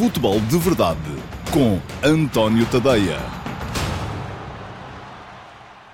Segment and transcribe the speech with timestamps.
[0.00, 0.98] Futebol de Verdade
[1.52, 3.18] com António Tadeia.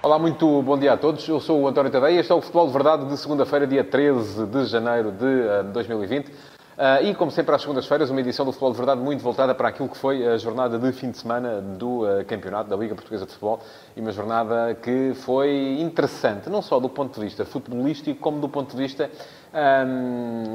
[0.01, 1.27] Olá, muito bom dia a todos.
[1.27, 2.21] Eu sou o António Tadeia.
[2.21, 6.29] Este é o Futebol de Verdade de segunda-feira, dia 13 de janeiro de 2020.
[6.77, 9.69] Uh, e, como sempre, às segundas-feiras, uma edição do Futebol de Verdade muito voltada para
[9.69, 13.25] aquilo que foi a jornada de fim de semana do uh, campeonato da Liga Portuguesa
[13.25, 13.61] de Futebol.
[13.97, 18.49] E uma jornada que foi interessante, não só do ponto de vista futebolístico, como do
[18.49, 19.11] ponto de vista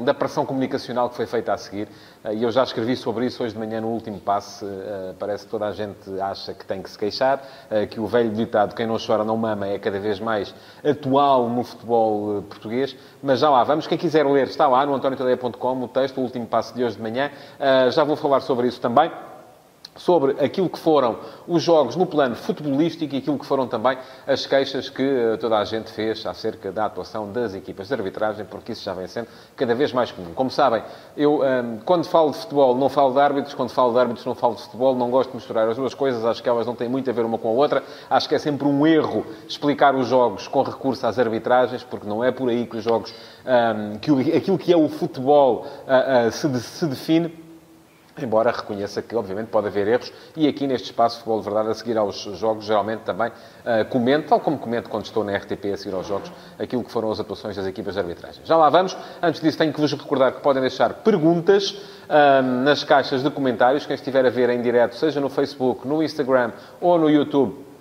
[0.04, 1.88] da pressão comunicacional que foi feita a seguir.
[2.24, 4.64] Uh, e eu já escrevi sobre isso hoje de manhã no último passe.
[5.18, 7.42] parece que toda a gente acha que tem que se queixar,
[7.90, 11.64] que o velho ditado quem não chora não mama é cada vez mais atual no
[11.64, 12.96] futebol português.
[13.22, 13.86] Mas já lá vamos.
[13.86, 17.02] Quem quiser ler, está lá no antoniotadeia.com o texto o último passo de hoje de
[17.02, 17.30] manhã.
[17.90, 19.10] Já vou falar sobre isso também
[19.96, 24.46] sobre aquilo que foram os jogos no plano futebolístico e aquilo que foram também as
[24.46, 28.72] queixas que uh, toda a gente fez acerca da atuação das equipas de arbitragem, porque
[28.72, 30.32] isso já vem sendo cada vez mais comum.
[30.34, 30.82] Como sabem,
[31.16, 34.34] eu, ah, quando falo de futebol, não falo de árbitros, quando falo de árbitros, não
[34.34, 36.88] falo de futebol, não gosto de misturar as duas coisas, acho que elas não têm
[36.88, 40.06] muito a ver uma com a outra, acho que é sempre um erro explicar os
[40.08, 43.14] jogos com recurso às arbitragens, porque não é por aí que os jogos,
[43.44, 47.41] um, que aquilo que é o futebol uh, se, se define,
[48.20, 51.74] Embora reconheça que, obviamente, pode haver erros, e aqui neste espaço Futebol de Verdade, a
[51.74, 55.76] seguir aos jogos, geralmente também uh, comento, tal como comento quando estou na RTP a
[55.78, 58.42] seguir aos jogos, aquilo que foram as atuações das equipas de arbitragem.
[58.44, 58.94] Já lá vamos.
[59.22, 63.86] Antes disso, tenho que vos recordar que podem deixar perguntas uh, nas caixas de comentários.
[63.86, 66.52] Quem estiver a ver em direto, seja no Facebook, no Instagram
[66.82, 67.71] ou no YouTube,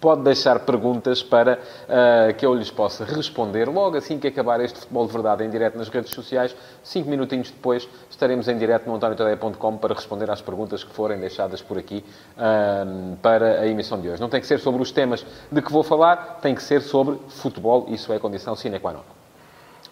[0.00, 4.80] pode deixar perguntas para uh, que eu lhes possa responder logo assim que acabar este
[4.80, 6.56] Futebol de Verdade em direto nas redes sociais.
[6.82, 11.60] Cinco minutinhos depois estaremos em direto no antoniotadeia.com para responder às perguntas que forem deixadas
[11.60, 12.04] por aqui
[12.36, 14.20] uh, para a emissão de hoje.
[14.20, 17.18] Não tem que ser sobre os temas de que vou falar, tem que ser sobre
[17.28, 17.86] futebol.
[17.88, 19.00] Isso é condição sine qua non.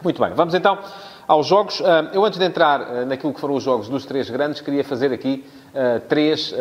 [0.03, 0.79] Muito bem, vamos então
[1.29, 1.81] aos jogos.
[1.85, 5.13] Ah, eu, antes de entrar naquilo que foram os jogos dos três grandes, queria fazer
[5.13, 5.45] aqui
[6.09, 6.53] três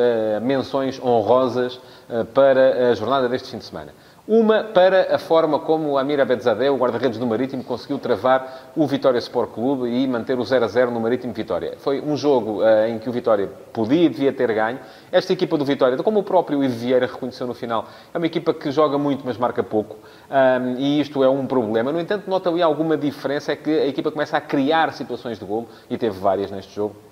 [0.42, 3.92] menções honrosas eh, para a jornada deste fim de semana.
[4.28, 8.86] Uma para a forma como o Amir Abedzadeh, o guarda-redes do Marítimo, conseguiu travar o
[8.86, 11.76] Vitória Sport Clube e manter o 0 a 0 no Marítimo Vitória.
[11.78, 14.80] Foi um jogo uh, em que o Vitória podia e devia ter ganho.
[15.14, 18.54] Esta equipa do Vitória, como o próprio Ivo Vieira reconheceu no final, é uma equipa
[18.54, 19.96] que joga muito, mas marca pouco.
[20.30, 21.94] Um, e isto é um problema.
[21.94, 25.46] No entanto, nota ali alguma diferença, é que a equipa começa a criar situações de
[25.46, 27.07] golo, e teve várias neste jogo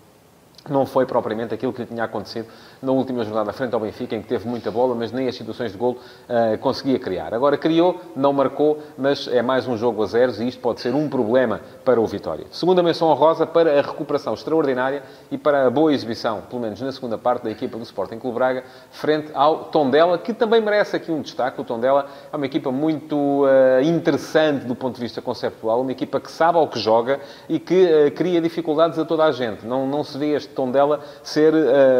[0.69, 2.47] não foi propriamente aquilo que lhe tinha acontecido
[2.81, 5.71] na última jornada frente ao Benfica, em que teve muita bola, mas nem as situações
[5.71, 5.97] de golo
[6.29, 7.33] uh, conseguia criar.
[7.33, 10.93] Agora criou, não marcou, mas é mais um jogo a zeros e isto pode ser
[10.93, 12.45] um problema para o Vitória.
[12.51, 16.91] Segunda menção honrosa para a recuperação extraordinária e para a boa exibição, pelo menos na
[16.91, 21.11] segunda parte, da equipa do Sporting Clube Braga, frente ao Tondela, que também merece aqui
[21.11, 21.59] um destaque.
[21.61, 26.19] O Tondela é uma equipa muito uh, interessante do ponto de vista conceptual, uma equipa
[26.19, 29.65] que sabe ao que joga e que uh, cria dificuldades a toda a gente.
[29.65, 31.53] Não, não se vê este Tondela ser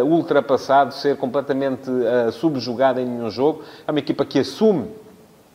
[0.03, 3.63] ultrapassado ser completamente uh, subjugada em nenhum jogo.
[3.87, 4.89] É uma equipa que assume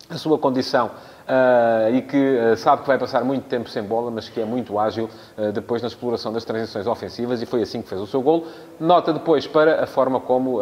[0.08, 0.90] a sua condição
[1.30, 4.44] Uh, e que uh, sabe que vai passar muito tempo sem bola, mas que é
[4.44, 8.06] muito ágil uh, depois na exploração das transições ofensivas e foi assim que fez o
[8.08, 8.48] seu golo.
[8.80, 10.60] Nota depois para a forma como,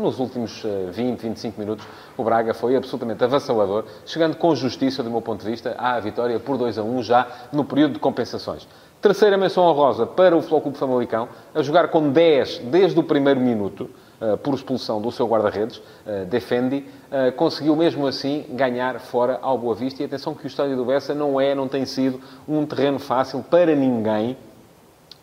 [0.00, 0.62] nos últimos
[0.92, 1.84] 20, 25 minutos,
[2.16, 6.38] o Braga foi absolutamente avassalador, chegando com justiça, do meu ponto de vista, à vitória
[6.38, 8.68] por 2 a 1 já no período de compensações.
[9.04, 13.90] Terceira menção honrosa para o Flóculo Famalicão, a jogar com 10 desde o primeiro minuto.
[14.18, 19.58] Uh, por expulsão do seu guarda-redes, uh, Defendi, uh, conseguiu mesmo assim ganhar fora ao
[19.58, 20.02] Boa Vista.
[20.02, 23.42] E atenção que o estádio do Bessa não é, não tem sido um terreno fácil
[23.42, 24.38] para ninguém.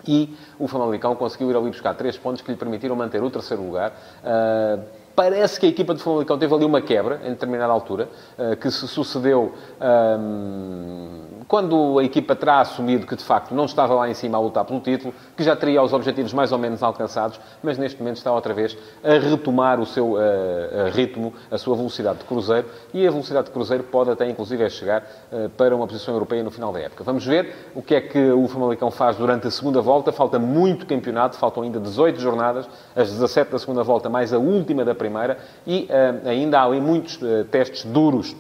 [0.08, 3.64] E o Famalicão conseguiu ir ali buscar três pontos que lhe permitiram manter o terceiro
[3.64, 3.94] lugar.
[5.16, 8.09] Parece que a equipa de Famalicão teve ali uma quebra em determinada altura,
[8.59, 9.53] que se sucedeu
[11.51, 14.63] quando a equipa terá assumido que de facto não estava lá em cima a lutar
[14.63, 18.31] pelo título, que já teria os objetivos mais ou menos alcançados, mas neste momento está
[18.31, 20.19] outra vez a retomar o seu uh,
[20.94, 25.03] ritmo, a sua velocidade de cruzeiro, e a velocidade de cruzeiro pode até inclusive chegar
[25.29, 27.03] uh, para uma posição europeia no final da época.
[27.03, 30.13] Vamos ver o que é que o Famalicão faz durante a segunda volta.
[30.13, 32.66] Falta muito campeonato, faltam ainda 18 jornadas,
[32.96, 36.80] as 17 da segunda volta mais a última da primeira, e uh, ainda há ali
[36.80, 37.20] muitos
[37.50, 38.36] testes duros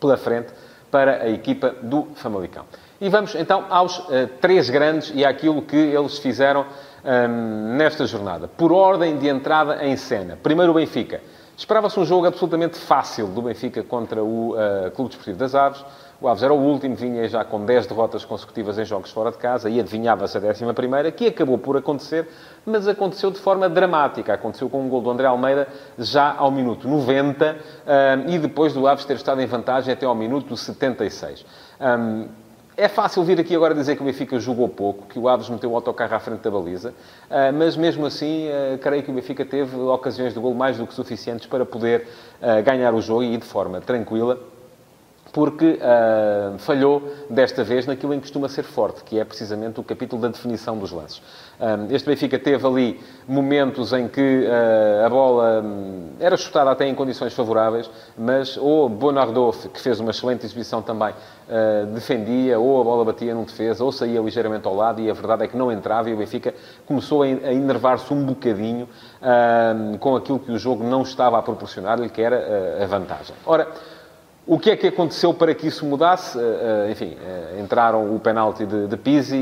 [0.00, 0.52] pela frente
[0.90, 2.64] para a equipa do Famalicão.
[3.00, 6.64] E vamos então aos uh, três grandes e àquilo que eles fizeram
[7.04, 8.46] ehm, nesta jornada.
[8.46, 10.38] Por ordem de entrada em cena.
[10.40, 11.20] Primeiro o Benfica.
[11.56, 15.84] Esperava-se um jogo absolutamente fácil do Benfica contra o uh, Clube Desportivo das Aves.
[16.22, 19.38] O Aves era o último, vinha já com 10 derrotas consecutivas em jogos fora de
[19.38, 22.28] casa e adivinhava-se a 11 que acabou por acontecer,
[22.64, 24.32] mas aconteceu de forma dramática.
[24.32, 25.66] Aconteceu com um gol do André Almeida
[25.98, 30.14] já ao minuto 90 um, e depois do Aves ter estado em vantagem até ao
[30.14, 31.44] minuto 76.
[31.80, 32.28] Um,
[32.76, 35.72] é fácil vir aqui agora dizer que o Benfica jogou pouco, que o Aves meteu
[35.72, 36.94] o autocarro à frente da baliza,
[37.54, 38.46] mas mesmo assim,
[38.80, 42.08] creio que o Benfica teve ocasiões de gol mais do que suficientes para poder
[42.64, 44.38] ganhar o jogo e de forma tranquila
[45.32, 49.82] porque uh, falhou desta vez naquilo em que costuma ser forte, que é precisamente o
[49.82, 51.18] capítulo da definição dos lances.
[51.58, 56.86] Uh, este Benfica teve ali momentos em que uh, a bola um, era chutada até
[56.86, 61.14] em condições favoráveis, mas ou Bonardov, que fez uma excelente exibição também,
[61.92, 65.44] defendia, ou a bola batia num defesa, ou saía ligeiramente ao lado, e a verdade
[65.44, 66.54] é que não entrava, e o Benfica
[66.86, 68.88] começou a, a enervar-se um bocadinho
[70.00, 73.34] com aquilo que o jogo não estava a proporcionar-lhe, que era a vantagem.
[73.44, 73.68] Ora,
[74.46, 76.36] o que é que aconteceu para que isso mudasse?
[76.38, 78.96] Eh, eh, enfim, eh, entraram o penalti de, de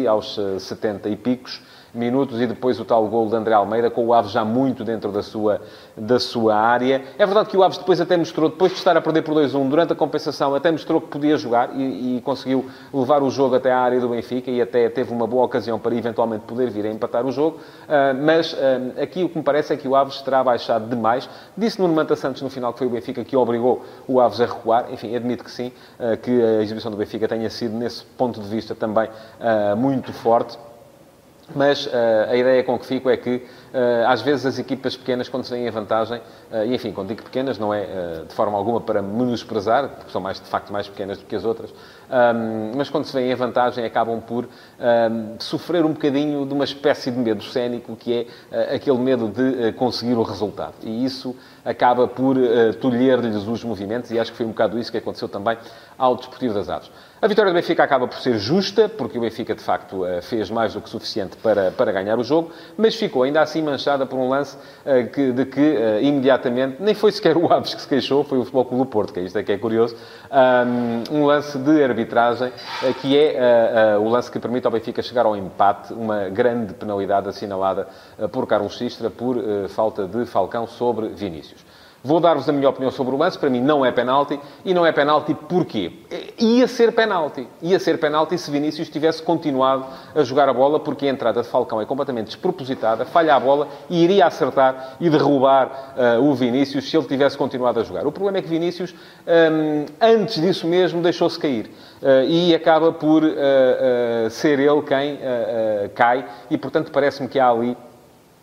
[0.06, 1.62] aos 70 e picos,
[1.92, 5.10] minutos e depois o tal gol de André Almeida, com o Aves já muito dentro
[5.10, 5.60] da sua,
[5.96, 7.02] da sua área.
[7.18, 9.68] É verdade que o Aves depois até mostrou, depois de estar a perder por 2-1,
[9.68, 13.72] durante a compensação, até mostrou que podia jogar e, e, conseguiu levar o jogo até
[13.72, 16.90] à área do Benfica e até teve uma boa ocasião para eventualmente poder vir a
[16.90, 17.58] empatar o jogo.
[17.58, 18.56] Uh, mas uh,
[19.02, 21.28] aqui o que me parece é que o Aves terá baixado demais.
[21.56, 24.46] Disse no Manta Santos no final que foi o Benfica que obrigou o Aves a
[24.46, 24.86] recuar.
[24.92, 28.48] Enfim, admito que sim, uh, que a exibição do Benfica tenha sido, nesse ponto de
[28.48, 29.08] vista, também
[29.76, 30.58] muito forte.
[31.54, 31.90] Mas uh,
[32.28, 33.42] a ideia com que fico é que,
[34.06, 37.22] às vezes, as equipas pequenas, quando se vêem em vantagem, uh, e enfim, quando digo
[37.22, 37.86] pequenas, não é
[38.26, 41.44] de forma alguma para menosprezar, porque são mais, de facto mais pequenas do que as
[41.44, 46.52] outras, um, mas quando se vêem em vantagem, acabam por um, sofrer um bocadinho de
[46.52, 50.74] uma espécie de medo cénico, que é aquele medo de conseguir o resultado.
[50.82, 52.36] E isso acaba por
[52.80, 55.56] tolher-lhes os movimentos, e acho que foi um bocado isso que aconteceu também
[55.96, 56.90] ao Desportivo das Aves.
[57.20, 60.48] A vitória do Benfica acaba por ser justa, porque o Benfica, de facto, eh, fez
[60.48, 64.18] mais do que suficiente para, para ganhar o jogo, mas ficou ainda assim manchada por
[64.18, 67.88] um lance uh, que, de que, uh, imediatamente, nem foi sequer o Aves que se
[67.88, 69.96] queixou, foi o Futebol Clube do Porto, que é isto é que é curioso,
[71.10, 75.26] um, um lance de arbitragem, uh, que é o lance que permite ao Benfica chegar
[75.26, 77.88] ao empate, uma grande penalidade assinalada
[78.32, 79.36] por Carlos Sistra por
[79.68, 81.64] falta de Falcão sobre Vinícius.
[82.02, 83.38] Vou dar-vos a minha opinião sobre o lance.
[83.38, 84.40] Para mim não é penalti.
[84.64, 85.92] E não é penalti porquê?
[86.40, 87.46] Ia ser penalti.
[87.60, 89.84] Ia ser penalti se Vinícius tivesse continuado
[90.14, 93.68] a jogar a bola, porque a entrada de Falcão é completamente despropositada, falha a bola
[93.90, 98.06] e iria acertar e derrubar uh, o Vinícius se ele tivesse continuado a jogar.
[98.06, 98.94] O problema é que Vinícius,
[99.26, 101.70] um, antes disso mesmo, deixou-se cair.
[102.00, 105.18] Uh, e acaba por uh, ser ele quem
[105.94, 106.24] cai.
[106.50, 107.76] E, portanto, parece-me que há ali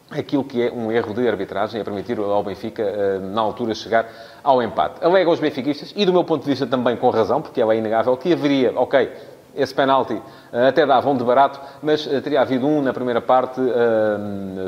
[0.10, 4.08] aquilo que é um erro de arbitragem a permitir ao Benfica, eh, na altura, chegar
[4.44, 5.04] ao empate.
[5.04, 8.16] Alega aos benfiquistas, e do meu ponto de vista também com razão, porque é inegável,
[8.16, 9.12] que haveria, ok,
[9.58, 10.22] esse penalti
[10.52, 13.60] eh, até dava um de barato, mas eh, teria havido um na primeira parte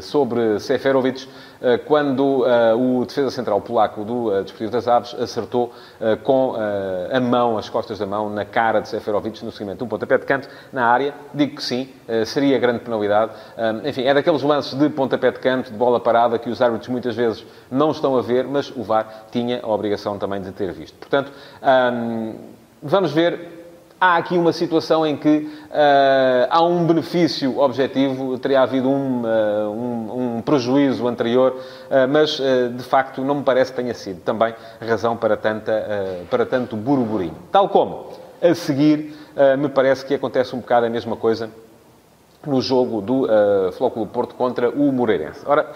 [0.02, 1.28] sobre Seferovic,
[1.86, 2.46] quando
[2.78, 5.74] o defesa central polaco do Desportivo das Aves acertou
[6.24, 6.56] com
[7.12, 10.26] a mão, as costas da mão, na cara de Seferovic no seguimento um pontapé de
[10.26, 11.14] canto na área.
[11.34, 11.90] Digo que sim,
[12.26, 13.34] seria grande penalidade.
[13.84, 17.16] Enfim, é daqueles lances de pontapé de canto, de bola parada, que os árbitros muitas
[17.16, 20.98] vezes não estão a ver, mas o VAR tinha a obrigação também de ter visto.
[20.98, 21.32] Portanto,
[22.82, 23.59] vamos ver
[24.00, 29.70] há aqui uma situação em que uh, há um benefício objetivo, teria havido um, uh,
[29.70, 32.40] um, um prejuízo anterior, uh, mas
[32.76, 35.86] de facto não me parece que tenha sido também razão para, tanta,
[36.30, 37.36] para tanto burburinho.
[37.52, 38.08] Tal como
[38.42, 39.16] a seguir,
[39.58, 41.50] me parece que acontece um bocado a mesma coisa
[42.46, 43.28] no jogo do
[43.74, 45.42] Flóculo Porto contra o Moreirense.
[45.46, 45.74] Ora,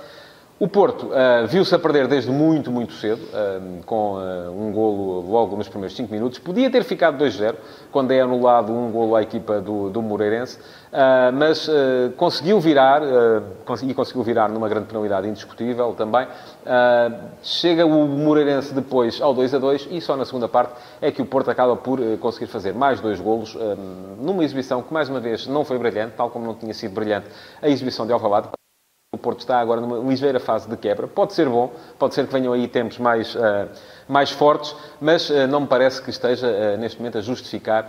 [0.60, 5.20] o Porto uh, viu-se a perder desde muito, muito cedo, uh, com uh, um golo
[5.30, 6.38] logo nos primeiros 5 minutos.
[6.38, 7.56] Podia ter ficado 2-0,
[7.92, 10.60] quando é anulado um golo à equipa do, do Moreirense,
[11.34, 11.70] mas
[12.18, 13.02] conseguiu virar,
[13.84, 16.28] e conseguiu virar numa grande penalidade indiscutível também.
[17.42, 21.50] chega o Moreirense depois ao 2-2 e só na segunda parte é que o Porto
[21.50, 23.58] acaba por conseguir fazer mais dois golos,
[24.20, 27.28] numa exibição que, mais uma vez, não foi brilhante, tal como não tinha sido brilhante
[27.62, 28.50] a exibição de Alvalade.
[29.14, 31.08] O Porto está agora numa ligeira fase de quebra.
[31.08, 33.70] Pode ser bom, pode ser que venham aí tempos mais, uh,
[34.08, 37.88] mais fortes, mas uh, não me parece que esteja uh, neste momento a justificar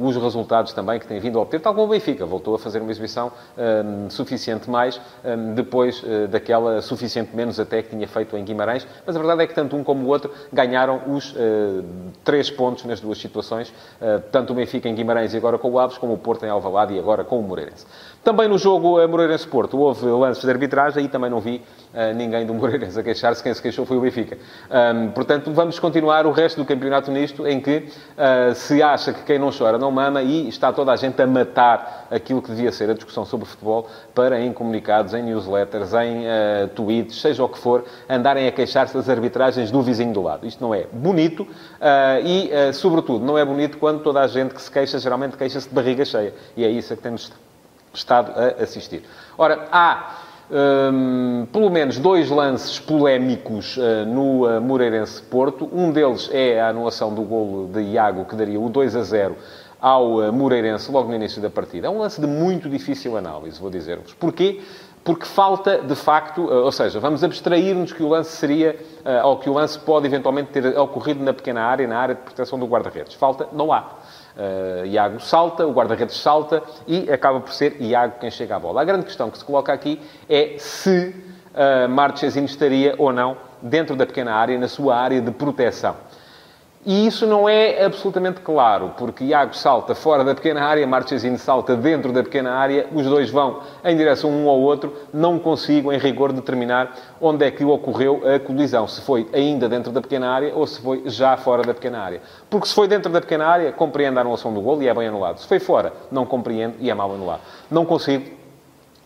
[0.00, 2.26] os resultados também que tem vindo a obter, tal como o Benfica.
[2.26, 3.30] Voltou a fazer uma exibição
[4.08, 5.00] suficiente mais
[5.54, 8.86] depois daquela suficiente menos até que tinha feito em Guimarães.
[9.04, 11.34] Mas a verdade é que tanto um como o outro ganharam os
[12.24, 13.72] três pontos nas duas situações,
[14.32, 16.94] tanto o Benfica em Guimarães e agora com o Aves, como o Porto em Alvalade
[16.94, 17.86] e agora com o Moreirense.
[18.24, 22.54] Também no jogo Moreirense-Porto houve lances de arbitragem e também não vi uh, ninguém do
[22.54, 23.42] Moreirense a queixar-se.
[23.42, 24.38] Quem se queixou foi o Benfica.
[24.70, 29.22] Um, portanto, vamos continuar o resto do campeonato nisto, em que uh, se acha que
[29.22, 32.72] quem não chora não mama e está toda a gente a matar aquilo que devia
[32.72, 37.48] ser a discussão sobre futebol para, em comunicados, em newsletters, em uh, tweets, seja o
[37.48, 40.46] que for, andarem a queixar-se das arbitragens do vizinho do lado.
[40.46, 41.46] Isto não é bonito
[42.24, 45.74] e, sobretudo, não é bonito quando toda a gente que se queixa, geralmente queixa-se de
[45.74, 46.34] barriga cheia.
[46.56, 47.32] E é isso a que temos
[47.96, 49.02] estado a assistir.
[49.36, 50.16] Ora, há
[50.50, 55.68] um, pelo menos dois lances polémicos uh, no uh, Moreirense Porto.
[55.72, 59.36] Um deles é a anulação do golo de Iago, que daria o 2 a 0
[59.80, 61.88] ao uh, Moreirense logo no início da partida.
[61.88, 64.14] É um lance de muito difícil análise, vou dizer-vos.
[64.14, 64.60] Porquê?
[65.04, 68.76] Porque falta, de facto, ou seja, vamos abstrair-nos que o lance seria,
[69.22, 72.58] ou que o lance pode eventualmente ter ocorrido na pequena área, na área de proteção
[72.58, 73.14] do guarda-redes.
[73.14, 73.84] Falta, não há.
[74.36, 78.82] Uh, Iago salta, o guarda-redes salta e acaba por ser Iago quem chega à bola.
[78.82, 81.14] A grande questão que se coloca aqui é se
[81.54, 85.96] uh, Marchesino estaria ou não dentro da pequena área, na sua área de proteção.
[86.86, 91.74] E isso não é absolutamente claro, porque Iago salta fora da pequena área, Marchesino salta
[91.74, 95.98] dentro da pequena área, os dois vão em direção um ao outro, não consigo, em
[95.98, 98.86] rigor, determinar onde é que ocorreu a colisão.
[98.86, 102.22] Se foi ainda dentro da pequena área ou se foi já fora da pequena área.
[102.48, 105.08] Porque se foi dentro da pequena área, compreendo a anulação do gol e é bem
[105.08, 105.40] anulado.
[105.40, 107.40] Se foi fora, não compreendo e é mal anulado.
[107.68, 108.45] Não consigo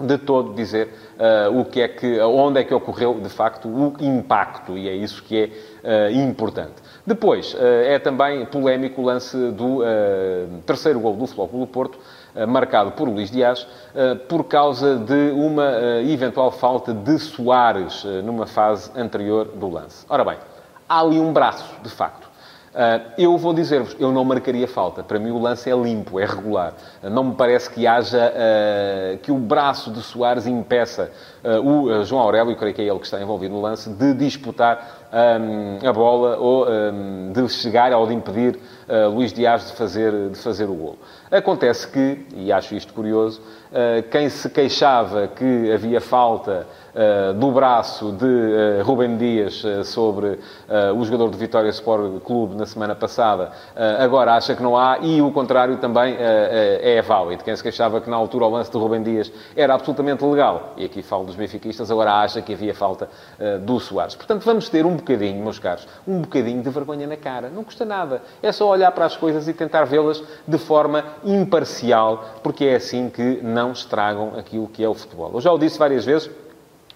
[0.00, 0.88] de todo dizer
[1.18, 4.94] uh, o que é que, onde é que ocorreu, de facto, o impacto, e é
[4.94, 5.52] isso que
[5.84, 6.74] é uh, importante.
[7.06, 9.80] Depois, eh, é também polémico o lance do
[10.64, 11.98] terceiro gol do Flóculo Porto,
[12.46, 13.66] marcado por Luís Dias,
[14.28, 20.04] por causa de uma eventual falta de Soares numa fase anterior do lance.
[20.08, 20.36] Ora bem,
[20.88, 22.29] há ali um braço, de facto.
[22.72, 25.02] Uh, eu vou dizer-vos, eu não marcaria falta.
[25.02, 26.72] Para mim o lance é limpo, é regular.
[27.02, 31.10] Uh, não me parece que haja, uh, que o braço de Soares impeça
[31.64, 35.88] o João Aurélio, creio que é ele que está envolvido no lance, de disputar um,
[35.88, 38.58] a bola ou um, de chegar ou de impedir
[39.12, 40.98] Luís Dias de fazer, de fazer o golo.
[41.30, 43.40] Acontece que, e acho isto curioso,
[44.10, 50.40] quem se queixava que havia falta uh, do braço de uh, Rubem Dias uh, sobre
[50.96, 53.52] o jogador do Vitória Sport Clube na semana passada,
[53.98, 57.44] agora acha que não há, e o contrário também é válido.
[57.44, 60.84] Quem se queixava que na altura o lance de Rubem Dias era absolutamente legal, e
[60.84, 63.08] aqui falo dos benfiquistas, agora acha que havia falta
[63.62, 64.14] do Soares.
[64.14, 67.48] Portanto, vamos ter um bocadinho, meus caros, um bocadinho de vergonha na cara.
[67.48, 68.22] Não custa nada.
[68.42, 73.08] É só olhar para as coisas e tentar vê-las de forma imparcial, porque é assim
[73.08, 75.30] que não estragam aquilo que é o futebol.
[75.34, 76.30] Eu já o disse várias vezes,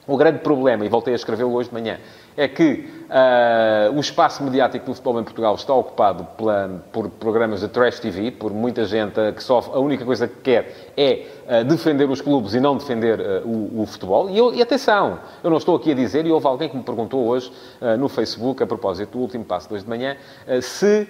[0.06, 1.98] o grande problema, e voltei a escrevê-lo hoje de manhã,
[2.36, 7.60] é que uh, o espaço mediático do futebol em Portugal está ocupado pela, por programas
[7.60, 11.64] de trash TV, por muita gente que só a única coisa que quer é uh,
[11.64, 14.28] defender os clubes e não defender o, o, futebol.
[14.28, 16.82] E, eu, e, atenção, eu não estou aqui a dizer, e houve alguém que me
[16.82, 17.52] perguntou hoje
[17.98, 20.16] no Facebook, a propósito do último passo de hoje de manhã,
[20.62, 21.08] se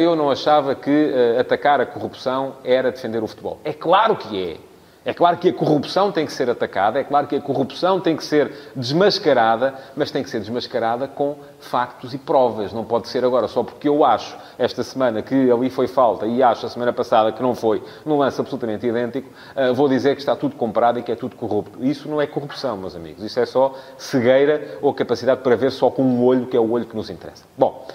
[0.00, 3.58] eu não achava que atacar a corrupção era defender o futebol.
[3.64, 4.67] É claro que é.
[5.08, 8.14] É claro que a corrupção tem que ser atacada, é claro que a corrupção tem
[8.14, 12.74] que ser desmascarada, mas tem que ser desmascarada com factos e provas.
[12.74, 16.42] Não pode ser agora só porque eu acho esta semana que ali foi falta e
[16.42, 20.20] acho a semana passada que não foi, num lance absolutamente idêntico, uh, vou dizer que
[20.20, 21.82] está tudo comprado e que é tudo corrupto.
[21.82, 23.24] Isso não é corrupção, meus amigos.
[23.24, 26.70] Isso é só cegueira ou capacidade para ver só com um olho, que é o
[26.70, 27.44] olho que nos interessa.
[27.56, 27.88] Bom.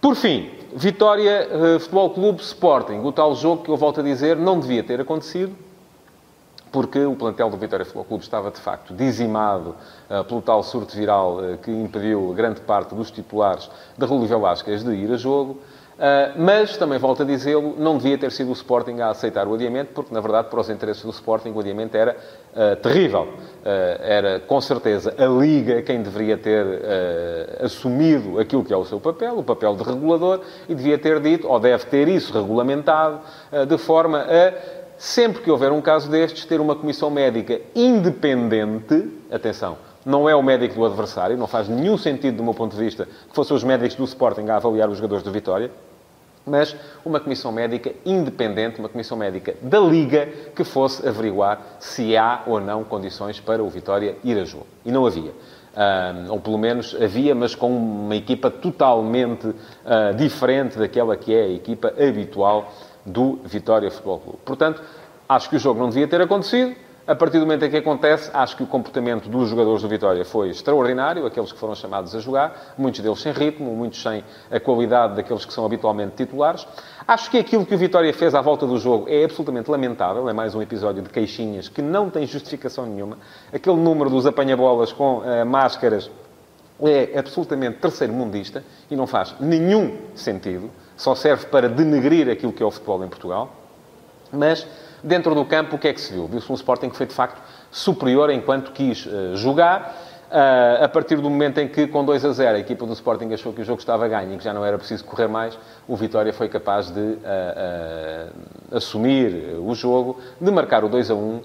[0.00, 2.98] Por fim, Vitória uh, Futebol Clube Sporting.
[3.04, 5.65] O tal jogo que eu volto a dizer não devia ter acontecido
[6.76, 9.74] porque o plantel do Vitória Futebol Clube estava, de facto, dizimado
[10.10, 14.84] uh, pelo tal surto viral uh, que impediu grande parte dos titulares da Rúlio Velasquez
[14.84, 15.52] de ir a jogo.
[15.52, 19.54] Uh, mas, também volto a dizê-lo, não devia ter sido o Sporting a aceitar o
[19.54, 22.14] adiamento, porque, na verdade, para os interesses do Sporting, o adiamento era
[22.82, 23.28] terrível.
[24.00, 26.66] era, com certeza, a Liga quem deveria ter
[27.62, 31.48] assumido aquilo que é o seu papel, o papel de regulador, e devia ter dito,
[31.48, 33.20] ou deve ter isso regulamentado,
[33.66, 39.78] de forma a sempre que houver um caso destes, ter uma comissão médica independente, atenção,
[40.04, 43.06] não é o médico do adversário, não faz nenhum sentido, do meu ponto de vista,
[43.06, 45.70] que fossem os médicos do Sporting a avaliar os jogadores do Vitória,
[46.46, 52.44] mas uma comissão médica independente, uma comissão médica da Liga, que fosse averiguar se há
[52.46, 54.66] ou não condições para o Vitória ir a jogo.
[54.84, 55.32] E não havia.
[55.76, 61.42] Um, ou pelo menos havia, mas com uma equipa totalmente uh, diferente daquela que é
[61.42, 62.72] a equipa habitual
[63.06, 64.38] do Vitória Futebol Clube.
[64.44, 64.82] Portanto,
[65.28, 66.74] acho que o jogo não devia ter acontecido.
[67.06, 70.24] A partir do momento em que acontece, acho que o comportamento dos jogadores do Vitória
[70.24, 74.58] foi extraordinário, aqueles que foram chamados a jogar, muitos deles sem ritmo, muitos sem a
[74.58, 76.66] qualidade daqueles que são habitualmente titulares.
[77.06, 80.32] Acho que aquilo que o Vitória fez à volta do jogo é absolutamente lamentável, é
[80.32, 83.18] mais um episódio de queixinhas que não tem justificação nenhuma.
[83.52, 86.10] Aquele número dos apanha-bolas com uh, máscaras
[86.80, 92.66] é absolutamente terceiro-mundista e não faz nenhum sentido, só serve para denegrir aquilo que é
[92.66, 93.54] o futebol em Portugal.
[94.32, 94.66] Mas
[95.06, 96.26] Dentro do campo, o que é que se viu?
[96.26, 99.96] Viu-se um Sporting que foi, de facto, superior enquanto quis uh, jogar.
[100.26, 103.32] Uh, a partir do momento em que, com 2 a 0, a equipa do Sporting
[103.32, 105.94] achou que o jogo estava ganho e que já não era preciso correr mais, o
[105.94, 108.32] Vitória foi capaz de uh,
[108.72, 111.40] assumir o jogo, de marcar o 2 a 1,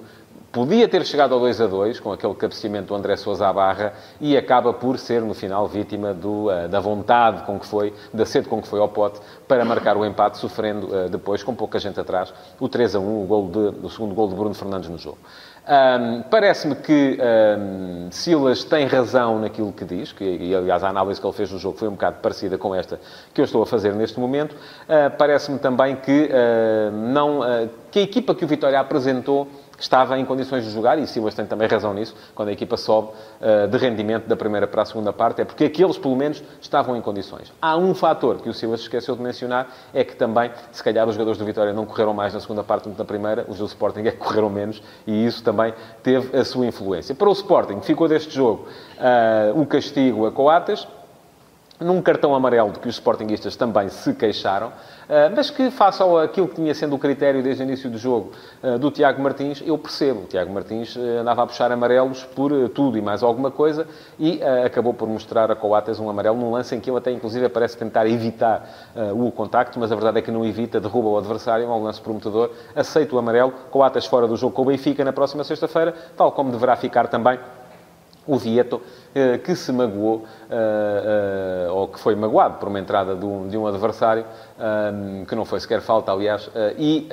[0.52, 3.94] Podia ter chegado ao 2 a 2 com aquele cabeceamento do André Sousa à barra
[4.20, 8.26] e acaba por ser, no final, vítima do, uh, da vontade com que foi, da
[8.26, 11.80] sede com que foi ao pote para marcar o empate, sofrendo uh, depois, com pouca
[11.80, 14.98] gente atrás, o 3 a 1, o, de, o segundo gol de Bruno Fernandes no
[14.98, 15.20] jogo.
[15.62, 17.18] Um, Parece-me que
[17.58, 21.50] um, Silas tem razão naquilo que diz, que, e aliás a análise que ele fez
[21.50, 23.00] no jogo foi um bocado parecida com esta
[23.34, 24.54] que eu estou a fazer neste momento.
[24.54, 26.30] Uh, Parece-me também que,
[26.92, 27.42] não,
[27.92, 29.48] que a equipa que o Vitória apresentou
[29.82, 33.10] estava em condições de jogar, e Silas tem também razão nisso, quando a equipa sobe
[33.10, 36.96] uh, de rendimento da primeira para a segunda parte, é porque aqueles, pelo menos, estavam
[36.96, 37.52] em condições.
[37.62, 41.16] Há um fator que o Silas esqueceu de mencionar, é que também, se calhar, os
[41.16, 43.66] jogadores do Vitória não correram mais na segunda parte do que na primeira, os do
[43.66, 45.74] Sporting é que correram menos, e isso também
[46.04, 47.16] teve a sua influência.
[47.16, 50.88] Para o Sporting, ficou deste jogo uh, o castigo a Coates,
[51.82, 54.72] num cartão amarelo de que os Sportingistas também se queixaram,
[55.10, 58.32] eh, mas que, face àquilo que tinha sendo o critério desde o início do jogo
[58.62, 60.22] eh, do Tiago Martins, eu percebo.
[60.22, 63.88] O Tiago Martins eh, andava a puxar amarelos por tudo e mais alguma coisa
[64.20, 67.50] e acabou por mostrar a Coates um amarelo num lance em que ele até, inclusive,
[67.50, 71.66] parece tentar evitar o contacto, mas a verdade é que não evita, derruba o adversário,
[71.66, 75.14] é um lance prometedor, aceita o amarelo, Coates fora do jogo com o Benfica na
[75.14, 77.40] próxima sexta-feira, tal como deverá ficar também
[78.26, 78.82] o Vieto,
[79.14, 83.68] eh, que se magoou, eh, eh, ou que foi magoado por uma entrada de um,
[83.68, 84.26] adversário,
[85.28, 87.10] que não foi sequer falta, aliás, e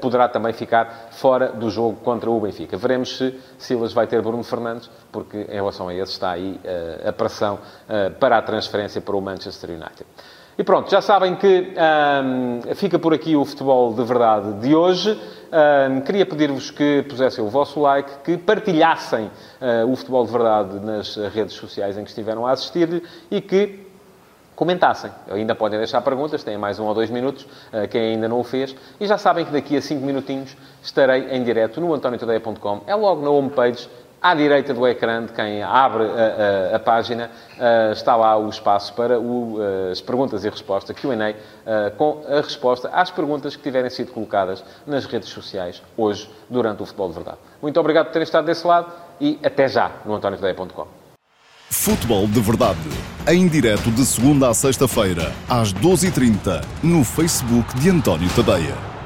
[0.00, 2.76] poderá também ficar fora do jogo contra o Benfica.
[2.76, 6.60] Veremos se Silas vai ter Bruno Fernandes, porque em relação a esse está aí
[7.06, 7.60] a pressão
[8.18, 10.06] para a transferência para o Manchester United.
[10.58, 11.72] E pronto, já sabem que
[12.74, 15.12] fica por aqui o futebol de verdade de hoje.
[15.12, 20.80] Uh, queria pedir-vos que pusessem o vosso like, que partilhassem uh, o Futebol de Verdade
[20.80, 23.86] nas redes sociais em que estiveram a assistir e que
[24.56, 25.12] comentassem.
[25.30, 28.44] Ainda podem deixar perguntas, têm mais um ou dois minutos, uh, quem ainda não o
[28.44, 28.74] fez.
[28.98, 32.80] E já sabem que daqui a cinco minutinhos estarei em direto no antoniotadeia.com.
[32.84, 33.88] É logo na homepage
[34.20, 38.48] à direita do ecrã de quem abre a, a, a página, uh, está lá o
[38.48, 43.56] espaço para o, uh, as perguntas e respostas, QA, uh, com a resposta às perguntas
[43.56, 47.38] que tiverem sido colocadas nas redes sociais hoje, durante o Futebol de Verdade.
[47.62, 50.86] Muito obrigado por terem estado desse lado e até já no antoniotadeia.com.
[51.70, 52.78] Futebol de Verdade,
[53.28, 58.97] em direto de segunda a sexta-feira, às 12h30, no Facebook de António Tadeia.